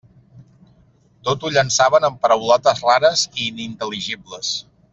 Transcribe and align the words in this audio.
Tot 1.27 1.43
ho 1.43 1.51
llançaven 1.57 2.07
amb 2.09 2.17
paraulotes 2.25 2.81
rares 2.89 3.27
i 3.41 3.47
inintel·ligibles. 3.53 4.53